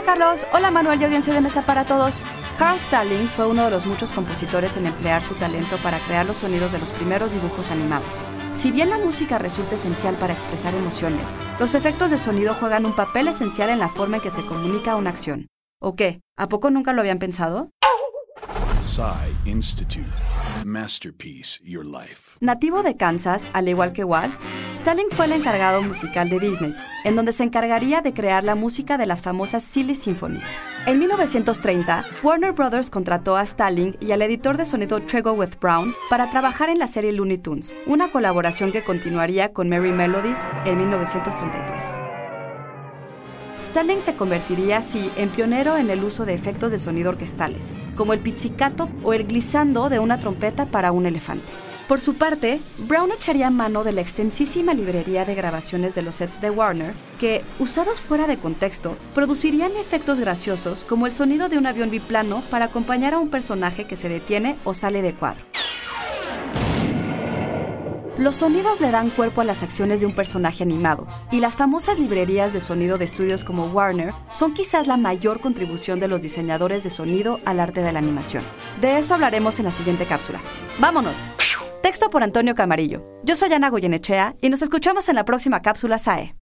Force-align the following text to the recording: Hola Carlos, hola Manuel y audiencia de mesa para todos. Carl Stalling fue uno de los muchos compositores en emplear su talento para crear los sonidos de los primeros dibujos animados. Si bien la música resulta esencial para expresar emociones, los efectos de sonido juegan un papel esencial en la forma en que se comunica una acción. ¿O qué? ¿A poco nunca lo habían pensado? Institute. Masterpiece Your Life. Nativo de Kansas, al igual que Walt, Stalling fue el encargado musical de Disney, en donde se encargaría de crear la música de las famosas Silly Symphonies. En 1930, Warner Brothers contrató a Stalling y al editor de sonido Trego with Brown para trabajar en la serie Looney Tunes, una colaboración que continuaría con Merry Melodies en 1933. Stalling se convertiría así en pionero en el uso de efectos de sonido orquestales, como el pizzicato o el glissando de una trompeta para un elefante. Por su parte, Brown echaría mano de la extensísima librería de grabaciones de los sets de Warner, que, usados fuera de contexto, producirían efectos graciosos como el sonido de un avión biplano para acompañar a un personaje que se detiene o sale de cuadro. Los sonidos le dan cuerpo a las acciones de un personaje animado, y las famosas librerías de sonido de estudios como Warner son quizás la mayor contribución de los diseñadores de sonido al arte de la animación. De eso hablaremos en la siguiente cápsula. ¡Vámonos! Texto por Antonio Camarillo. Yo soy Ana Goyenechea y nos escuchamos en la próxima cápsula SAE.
Hola 0.00 0.14
Carlos, 0.14 0.46
hola 0.54 0.70
Manuel 0.70 0.98
y 0.98 1.04
audiencia 1.04 1.34
de 1.34 1.42
mesa 1.42 1.66
para 1.66 1.86
todos. 1.86 2.24
Carl 2.56 2.80
Stalling 2.80 3.28
fue 3.28 3.46
uno 3.46 3.66
de 3.66 3.70
los 3.70 3.84
muchos 3.84 4.14
compositores 4.14 4.78
en 4.78 4.86
emplear 4.86 5.22
su 5.22 5.34
talento 5.34 5.76
para 5.82 6.02
crear 6.02 6.24
los 6.24 6.38
sonidos 6.38 6.72
de 6.72 6.78
los 6.78 6.90
primeros 6.90 7.34
dibujos 7.34 7.70
animados. 7.70 8.26
Si 8.52 8.72
bien 8.72 8.88
la 8.88 8.98
música 8.98 9.36
resulta 9.36 9.74
esencial 9.74 10.16
para 10.18 10.32
expresar 10.32 10.74
emociones, 10.74 11.38
los 11.58 11.74
efectos 11.74 12.10
de 12.10 12.16
sonido 12.16 12.54
juegan 12.54 12.86
un 12.86 12.94
papel 12.94 13.28
esencial 13.28 13.68
en 13.68 13.78
la 13.78 13.90
forma 13.90 14.16
en 14.16 14.22
que 14.22 14.30
se 14.30 14.46
comunica 14.46 14.96
una 14.96 15.10
acción. 15.10 15.48
¿O 15.82 15.96
qué? 15.96 16.22
¿A 16.38 16.48
poco 16.48 16.70
nunca 16.70 16.94
lo 16.94 17.02
habían 17.02 17.18
pensado? 17.18 17.68
Institute. 19.44 20.10
Masterpiece 20.64 21.60
Your 21.62 21.84
Life. 21.84 22.38
Nativo 22.40 22.82
de 22.82 22.96
Kansas, 22.96 23.50
al 23.52 23.68
igual 23.68 23.92
que 23.92 24.04
Walt, 24.04 24.34
Stalling 24.74 25.10
fue 25.10 25.26
el 25.26 25.32
encargado 25.32 25.82
musical 25.82 26.28
de 26.30 26.38
Disney, 26.38 26.74
en 27.04 27.16
donde 27.16 27.32
se 27.32 27.42
encargaría 27.42 28.00
de 28.00 28.12
crear 28.12 28.44
la 28.44 28.54
música 28.54 28.98
de 28.98 29.06
las 29.06 29.22
famosas 29.22 29.62
Silly 29.62 29.94
Symphonies. 29.94 30.46
En 30.86 30.98
1930, 30.98 32.04
Warner 32.22 32.52
Brothers 32.52 32.90
contrató 32.90 33.36
a 33.36 33.44
Stalling 33.44 33.96
y 34.00 34.12
al 34.12 34.22
editor 34.22 34.56
de 34.56 34.64
sonido 34.64 35.00
Trego 35.02 35.32
with 35.32 35.58
Brown 35.60 35.94
para 36.08 36.30
trabajar 36.30 36.68
en 36.70 36.78
la 36.78 36.86
serie 36.86 37.12
Looney 37.12 37.38
Tunes, 37.38 37.76
una 37.86 38.10
colaboración 38.10 38.72
que 38.72 38.84
continuaría 38.84 39.52
con 39.52 39.68
Merry 39.68 39.92
Melodies 39.92 40.48
en 40.64 40.78
1933. 40.78 42.00
Stalling 43.58 44.00
se 44.00 44.16
convertiría 44.16 44.78
así 44.78 45.10
en 45.16 45.28
pionero 45.28 45.76
en 45.76 45.90
el 45.90 46.02
uso 46.02 46.24
de 46.24 46.32
efectos 46.32 46.72
de 46.72 46.78
sonido 46.78 47.10
orquestales, 47.10 47.74
como 47.94 48.14
el 48.14 48.20
pizzicato 48.20 48.88
o 49.02 49.12
el 49.12 49.24
glissando 49.24 49.90
de 49.90 49.98
una 49.98 50.18
trompeta 50.18 50.66
para 50.66 50.92
un 50.92 51.04
elefante. 51.04 51.52
Por 51.90 52.00
su 52.00 52.14
parte, 52.14 52.60
Brown 52.78 53.10
echaría 53.10 53.50
mano 53.50 53.82
de 53.82 53.90
la 53.90 54.00
extensísima 54.00 54.74
librería 54.74 55.24
de 55.24 55.34
grabaciones 55.34 55.92
de 55.92 56.02
los 56.02 56.14
sets 56.14 56.40
de 56.40 56.48
Warner, 56.48 56.94
que, 57.18 57.42
usados 57.58 58.00
fuera 58.00 58.28
de 58.28 58.38
contexto, 58.38 58.96
producirían 59.12 59.72
efectos 59.76 60.20
graciosos 60.20 60.84
como 60.84 61.06
el 61.06 61.10
sonido 61.10 61.48
de 61.48 61.58
un 61.58 61.66
avión 61.66 61.90
biplano 61.90 62.44
para 62.48 62.66
acompañar 62.66 63.14
a 63.14 63.18
un 63.18 63.28
personaje 63.28 63.88
que 63.88 63.96
se 63.96 64.08
detiene 64.08 64.54
o 64.62 64.72
sale 64.72 65.02
de 65.02 65.14
cuadro. 65.14 65.44
Los 68.18 68.36
sonidos 68.36 68.80
le 68.80 68.92
dan 68.92 69.10
cuerpo 69.10 69.40
a 69.40 69.44
las 69.44 69.64
acciones 69.64 70.00
de 70.00 70.06
un 70.06 70.14
personaje 70.14 70.62
animado, 70.62 71.08
y 71.32 71.40
las 71.40 71.56
famosas 71.56 71.98
librerías 71.98 72.52
de 72.52 72.60
sonido 72.60 72.98
de 72.98 73.06
estudios 73.06 73.42
como 73.42 73.66
Warner 73.66 74.12
son 74.30 74.54
quizás 74.54 74.86
la 74.86 74.96
mayor 74.96 75.40
contribución 75.40 75.98
de 75.98 76.06
los 76.06 76.20
diseñadores 76.20 76.84
de 76.84 76.90
sonido 76.90 77.40
al 77.44 77.58
arte 77.58 77.82
de 77.82 77.90
la 77.90 77.98
animación. 77.98 78.44
De 78.80 78.98
eso 78.98 79.14
hablaremos 79.14 79.58
en 79.58 79.64
la 79.64 79.72
siguiente 79.72 80.06
cápsula. 80.06 80.38
¡Vámonos! 80.78 81.28
Texto 81.82 82.10
por 82.10 82.22
Antonio 82.22 82.54
Camarillo. 82.54 83.02
Yo 83.24 83.36
soy 83.36 83.52
Ana 83.54 83.70
Goyenechea 83.70 84.36
y 84.42 84.50
nos 84.50 84.60
escuchamos 84.60 85.08
en 85.08 85.14
la 85.14 85.24
próxima 85.24 85.62
cápsula 85.62 85.98
SAE. 85.98 86.34